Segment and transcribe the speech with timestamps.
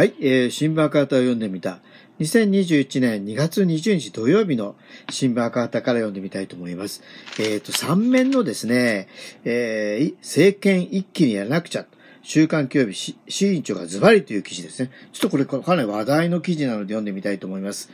[0.00, 1.80] はい、えー、新聞赤旗を読んでみた。
[2.20, 4.74] 2021年2月20日土曜日の
[5.10, 7.02] 新聞赤旗から読んでみたいと思います。
[7.38, 9.08] えっ、ー、と、3面のですね、
[9.44, 11.84] えー、政権一気にやらなくちゃ。
[12.22, 14.90] 週刊教日、市委員長がズバリという記事ですね。
[15.12, 17.90] ちょっとこれかなり話題の記事なので読んでみたいと思います。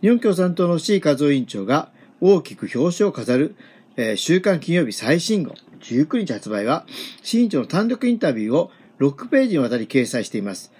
[0.00, 3.56] 日本共産党の C 和夫委員長が大きく表彰を飾る、
[3.96, 6.86] えー、週刊金曜日最新号19日発売は、
[7.24, 8.70] 市委員長の単独インタビューを
[9.00, 10.70] 6ページにわたり掲載しています。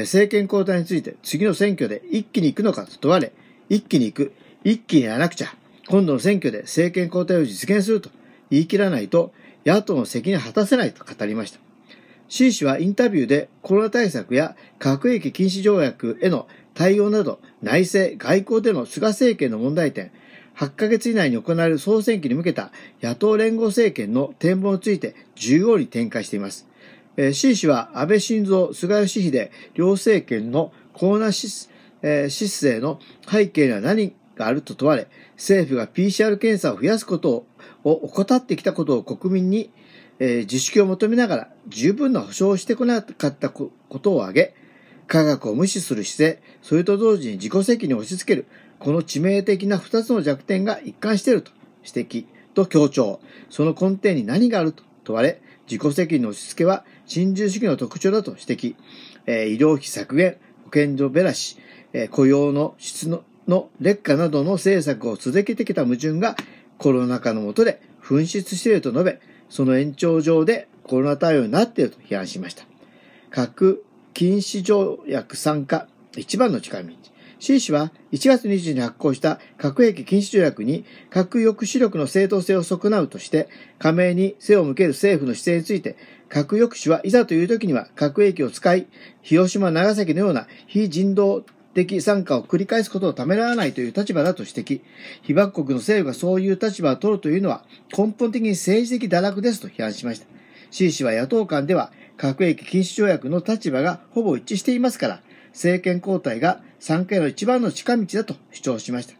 [0.00, 3.32] 政権交代について次の選挙で一気に行くのかと問われ、
[3.68, 4.32] 一気に行く、
[4.64, 5.54] 一気にやらなくちゃ、
[5.88, 8.10] 今度の選挙で政権交代を実現すると
[8.50, 9.32] 言い切らないと
[9.64, 11.60] 野党の責任を果たせないと語りました。
[12.28, 20.10] C 氏はインタビューでコロナ対策や核兵器禁止条約への対応など内政、外交での菅政権の問題点、
[20.56, 22.70] 8ヶ月以内に行われる総選挙に向けた
[23.02, 26.66] 野党連合政権の展望について重要に展開しています。
[27.16, 31.68] えー、C 氏は安倍晋三、菅義偉両政権のコロナ失,、
[32.02, 37.46] えー、失勢の背景には何があると問われ、政府が PCR 検査を増やすこと
[37.84, 39.70] を怠ってきたことを国民に、
[40.18, 44.54] えー、自粛を求めながら十分な保障をしてこなかったことを挙げ、
[45.06, 48.46] 科学を無視する姿勢、それと同時に自己責任を押し付ける、
[48.78, 51.52] この致命的な二つの弱点が一貫していると
[51.84, 53.20] 指摘と強調。
[53.50, 58.74] その根底に何があると問われ、自己責任の押し付けは新自由主義の特徴だと指摘。
[59.26, 61.58] えー、医療費削減、保健所べらし、
[61.92, 66.34] えー、雇用の質のの劣化などの政策を続けてきた矛盾が
[66.78, 72.64] コロナ禍の下で噴出していると述べ、その延長上でコロナ対応になっていると批判しました。
[73.30, 73.84] 核
[74.14, 76.92] 禁止条約参加、一番の近道。
[77.38, 83.48] C 氏は1月20日に発行した核兵器禁止条約に核抑止力の正当性を損なうとして
[83.78, 85.96] 加盟に背を向ける政府の姿勢について
[86.28, 88.86] 核抑止はいざという時には核兵器を使い
[89.22, 91.44] 広島、長崎のような非人道
[91.74, 94.80] 的参加を繰り返すことをためらわないという立場だと指摘。
[95.22, 97.64] 被爆国の政府がそういう立場を取るというのは
[97.96, 100.26] 根本的に政治的堕落ですと批判しました。
[100.70, 105.20] C 氏は野党間では核兵器禁止条約の立場がほぼ一致していますから、
[105.54, 109.14] 政権交代が参加への一番の近道だと主張しました。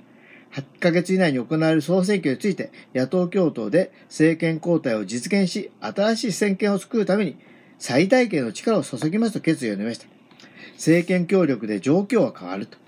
[0.53, 7.37] 8ヶ月以内に行われる総選挙について、野党共闘で政権交代を実現し、新しい政権を作るために
[7.78, 10.06] 最大限の力を注ぎますと決意を述べました。
[10.75, 12.78] 政権協力で状況は変わると。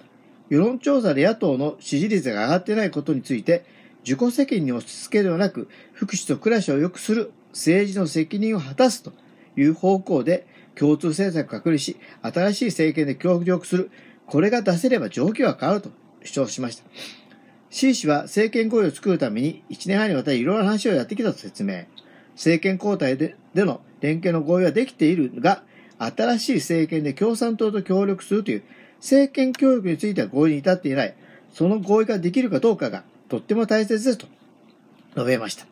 [0.48, 3.64] 世論調査で野党の支持率が上がっていないことについて、
[4.04, 9.12] 自己責任に押し付けではなく、福祉と暮らしを良くする政治の責任を果たすと
[9.56, 10.46] いう方向で
[10.78, 13.90] 共通政策を確立し、新しい政権で協力する
[14.26, 15.90] これが出せれば状況は変わると
[16.24, 16.84] 主張しました。
[17.70, 21.84] C 氏は政権合意を作るために1年半にわたりいろいろな話をやってきたと説明。
[22.34, 25.62] 政権交代ででの連携の合意はできているが、
[25.98, 28.62] 新しい政権で共産党と協力するという
[28.98, 31.14] 政権協力については合意に至っていない。
[31.52, 34.26] その合意ができるかどうかがとっても大切ですと
[35.14, 35.66] 述べました。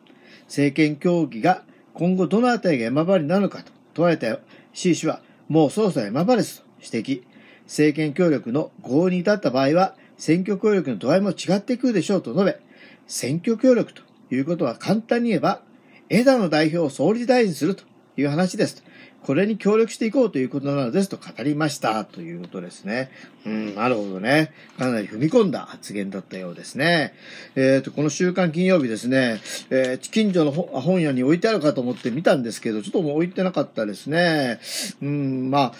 [0.47, 1.63] 政権協議が
[1.93, 4.39] 今後どのあたりが山場になるのかと問われた
[4.75, 6.11] C 氏は、もう捜査へ。
[6.11, 7.23] ままですと指摘。
[7.63, 12.59] 政権協力の合意に至った場合は、選挙協力の度合いも違ってくるでしょうと述べ、
[13.07, 15.61] 選挙協力ということは簡単に言えば、
[16.09, 17.85] 枝野代表を総理大臣すると
[18.17, 18.83] いう話です。
[19.25, 23.09] これに協力していこうということなのですと語りましたということですね。
[23.43, 24.53] うん、なるほどね。
[24.77, 27.13] かなり踏み込んだ発言だったようですね。
[27.55, 34.59] えっ、ー、と、この週刊金曜日ですね、えー、近所の本屋に置いてあるかと思って見たんですけど、ちょっともう置いてなかったですね。
[35.01, 35.73] うん、まあ、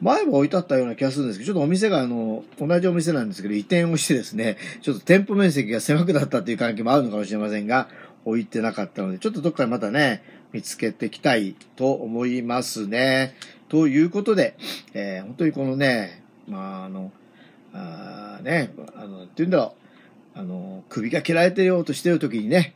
[0.00, 7.88] 前も置いてあったような気がするんですけど、ちょっとお店があの、同じお店なんですけど、移転をしてですね、ちょっと店舗面積が狭くなったっていう関係もあるのかもしれませんが、
[8.24, 10.22] 置いてなかったので、ちょっとどっかでまたね、
[10.52, 13.34] 見つけていきたいと思いますね。
[13.68, 14.56] ということで、
[14.94, 17.12] えー、本当にこのね、まあ、あの、
[17.72, 19.74] あね、あの、っていうんだろ
[20.34, 22.74] う、あの、首が切られてようとしてる時にね、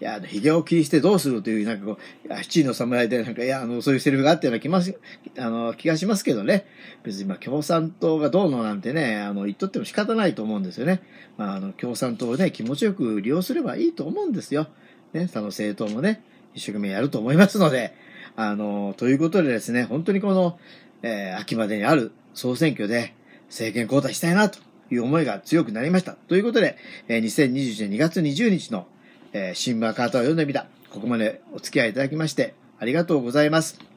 [0.00, 4.98] いや、あの髭を切りしてどうするという、なんかこう、七位の侍で、なんか、いや、あの、そういうセリフがあったような気ます、
[5.38, 6.66] あの、気がしますけどね。
[7.04, 11.02] 別に、まあ、共産党がどうのなんてね、あの、言っとっても仕方ないと思うんですよね。
[11.36, 14.66] まあ、あの、共産党をね、気持ちよく利用すればいいと思うんですよ。
[15.12, 17.94] ね、他の政党もね、一生懸命やると思いますので、
[18.36, 20.58] あの、ということでですね、本当にこの、
[21.02, 23.14] えー、秋までにある総選挙で
[23.48, 24.58] 政権交代したいなと
[24.90, 26.12] いう思いが強くなりました。
[26.12, 26.76] ということで、
[27.08, 28.86] えー、2021年2月20日の
[29.32, 30.66] えー、新聞カートを読んでみた。
[30.90, 33.91] ここまでお付き合いいただきまして、ありがとうございます。